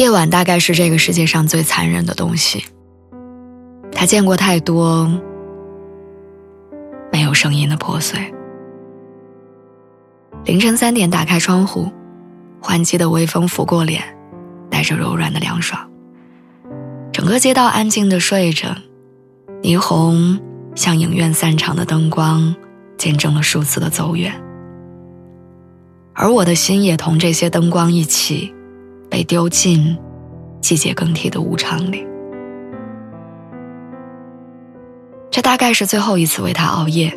[0.00, 2.64] 夜晚大概是这个世界上最残忍的东西。
[3.92, 5.06] 他见过太多
[7.12, 8.18] 没有声音的破碎。
[10.46, 11.92] 凌晨三点，打开窗户，
[12.62, 14.02] 换季的微风拂过脸，
[14.70, 15.86] 带着柔软的凉爽。
[17.12, 18.74] 整个街道安静的睡着，
[19.62, 20.40] 霓虹
[20.74, 22.56] 像影院散场的灯光，
[22.96, 24.32] 见证了数次的走远。
[26.14, 28.54] 而我的心也同这些灯光一起。
[29.10, 29.98] 被丢进
[30.60, 32.06] 季节更替的无常里，
[35.30, 37.12] 这大概是最后一次为他熬夜，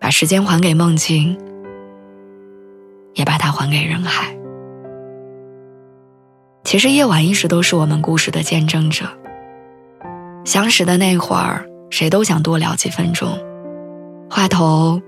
[0.00, 1.38] 把时间还给梦境，
[3.14, 4.36] 也把它还给人海。
[6.64, 9.06] 其实夜晚一直都是我们故事的见证者。
[10.44, 13.38] 相识的那会儿，谁都想多聊几分钟，
[14.28, 15.00] 话头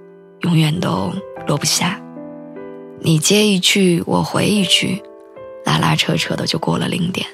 [0.42, 1.12] 永远都
[1.48, 2.00] 落不下，
[3.00, 5.02] 你接一句，我回一句。
[5.64, 7.26] 拉拉扯扯的就过了零点。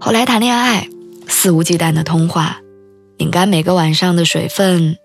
[0.00, 0.88] 后来谈恋爱，
[1.26, 2.60] 肆无忌惮的通话，
[3.16, 4.96] 拧干每个晚上的水分，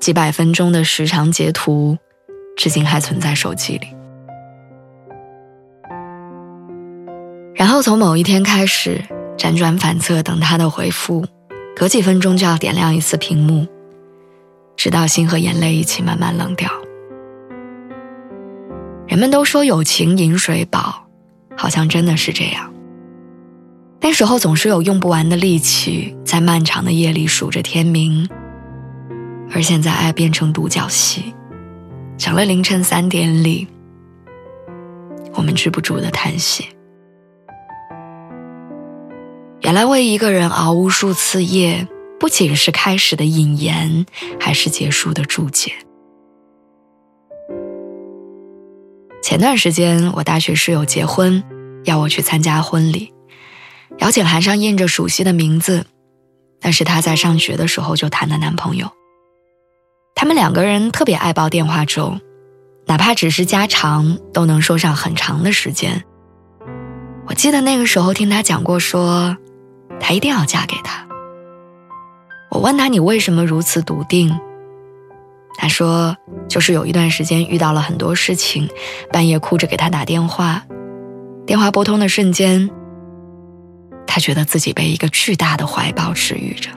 [0.00, 1.98] 几百分钟的时长截图，
[2.56, 3.88] 至今还存在手机里。
[7.54, 9.02] 然后从某一天开始，
[9.36, 11.26] 辗转反侧等他的回复，
[11.74, 13.66] 隔几分钟就要点亮一次屏幕，
[14.76, 16.70] 直到心和眼泪一起慢慢冷掉。
[19.18, 21.04] 人们都说友情饮水饱，
[21.56, 22.72] 好像真的是这样。
[24.00, 28.28] 那时候总是有用不完的力气，在漫长的夜里数着天明。
[29.50, 31.34] 而现在，爱变成独角戏，
[32.16, 33.66] 成了凌晨三点里
[35.34, 36.68] 我们止不住的叹息。
[39.62, 41.88] 原来，为一个人熬无数次夜，
[42.20, 44.06] 不仅是开始的引言，
[44.38, 45.72] 还是结束的注解。
[49.28, 51.44] 前段时间，我大学室友结婚，
[51.84, 53.12] 要我去参加婚礼。
[53.98, 55.84] 邀请函上印着熟悉的名字，
[56.62, 58.90] 那是她在上学的时候就谈的男朋友。
[60.14, 62.18] 他们两个人特别爱煲电话粥，
[62.86, 66.02] 哪怕只是家常，都能说上很长的时间。
[67.26, 69.36] 我记得那个时候听他讲过，说
[70.00, 71.06] 他一定要嫁给他。
[72.50, 74.40] 我问他：“你为什么如此笃定？”
[75.60, 76.16] 他说
[76.48, 78.68] ：“就是有一段时间遇到了很多事情，
[79.12, 80.62] 半夜哭着给他打电话，
[81.44, 82.70] 电话拨通的瞬间，
[84.06, 86.70] 他觉得自己被一个巨大的怀抱治愈着。”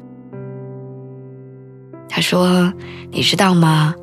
[2.09, 2.73] 他说
[3.13, 3.93] ：“你知道吗？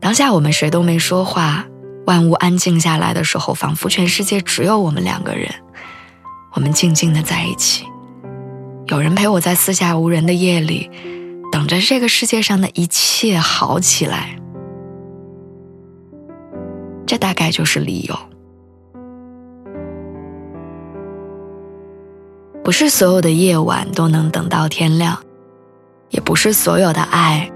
[0.00, 1.66] 当下我们谁都没说话，
[2.06, 5.48] 万物安静下来的时候，仿佛全世界只有我们两个人，
[6.54, 7.84] 我们静静的在一起，
[8.86, 10.90] 有人陪我在四下无人的夜里。”
[11.72, 14.38] 等着这个世界上的一切好起来，
[17.06, 18.14] 这大概就是理由。
[22.62, 25.18] 不是所有的夜晚都能等到天亮，
[26.10, 27.50] 也不是所有的爱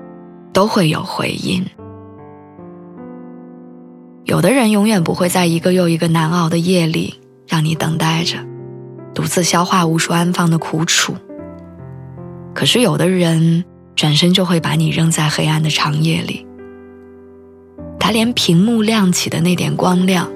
[0.50, 1.62] 都会有回音。
[4.24, 8.38] 有的人永远不会在一个又一个难熬的夜里让你等待着，
[9.12, 11.14] 独自消化无数安放的苦楚。
[12.54, 13.62] 可是有的人。
[13.96, 16.46] 转身就会把你扔在黑暗的长夜里，
[17.98, 20.30] 他连屏幕亮起的那点光亮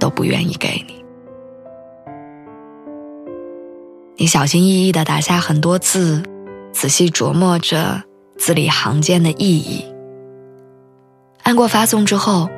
[0.00, 1.04] 都不愿意给你。
[4.16, 6.22] 你小心翼翼的打下很多字，
[6.72, 8.02] 仔细琢磨着
[8.38, 9.84] 字里行间的意义。
[11.42, 12.48] 按过发送之后，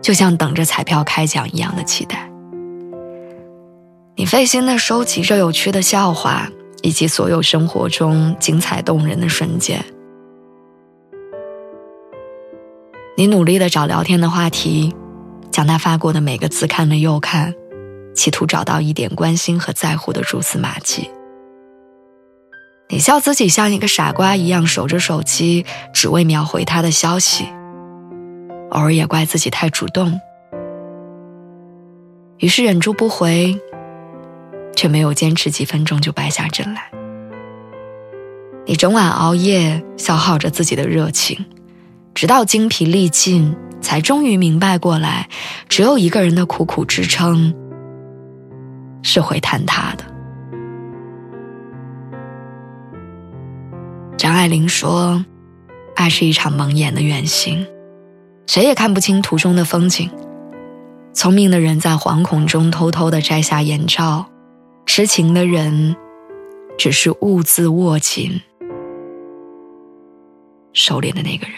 [0.00, 2.30] 就像等着彩票开奖一样的期待。
[4.14, 6.48] 你费心的收集着有趣的笑话。
[6.82, 9.84] 以及所有生活中精彩动人的瞬间，
[13.16, 14.94] 你努力的找聊天的话题，
[15.50, 17.54] 将他发过的每个字看了又看，
[18.14, 21.10] 企图找到一点关心和在乎的蛛丝马迹。
[22.88, 27.44] 你笑自己像一个傻瓜一样守着手机，只为秒回他的消息，
[28.70, 30.20] 偶尔也怪自己太主动，
[32.38, 33.60] 于是忍住不回。
[34.80, 36.90] 却没有坚持几分钟就败下阵来。
[38.64, 41.44] 你整晚熬夜，消耗着自己的热情，
[42.14, 45.28] 直到精疲力尽，才终于明白过来，
[45.68, 47.54] 只有一个人的苦苦支撑
[49.02, 50.04] 是会坍塌的。
[54.16, 55.22] 张爱玲说
[55.94, 57.66] ：“爱是一场蒙眼的远行，
[58.46, 60.08] 谁也看不清途中的风景。
[61.12, 64.24] 聪明的人在惶恐中偷偷的摘下眼罩，
[64.92, 65.94] 痴情的人
[66.76, 68.40] 只是兀自握紧
[70.72, 71.54] 收敛的那个人。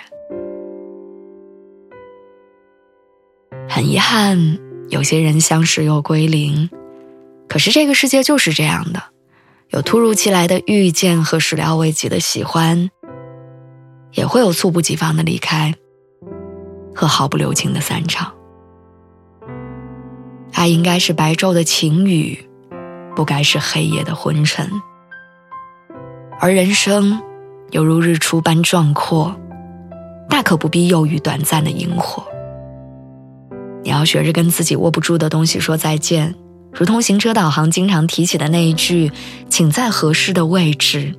[3.66, 4.58] 很遗憾，
[4.90, 6.68] 有些人相识又归零。
[7.48, 9.02] 可是这个世界就是这样的。”
[9.72, 12.90] 有突如其来的遇见和始料未及的喜欢，
[14.12, 15.74] 也会有猝不及防的离开
[16.94, 18.34] 和毫不留情的散场。
[20.52, 22.46] 爱应该是白昼的晴雨，
[23.14, 24.70] 不该是黑夜的昏沉。
[26.40, 27.20] 而人生
[27.70, 29.34] 犹如日出般壮阔，
[30.28, 32.24] 大可不必囿于短暂的萤火。
[33.84, 36.34] 你要学着跟自己握不住的东西说再见。
[36.72, 39.12] 如同行车导航经常提起的那一句
[39.50, 41.14] ：“请在合适的位置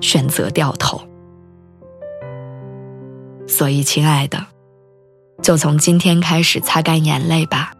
[0.00, 1.02] 选择掉头。”
[3.48, 4.46] 所以，亲爱的，
[5.42, 7.72] 就从今天开始擦干眼泪吧。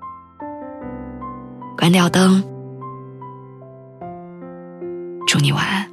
[1.82, 2.40] 关掉灯，
[5.26, 5.91] 祝你晚安。